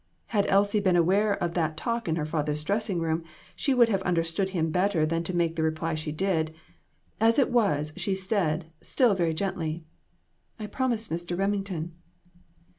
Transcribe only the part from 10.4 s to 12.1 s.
"I promised Mr. Remington."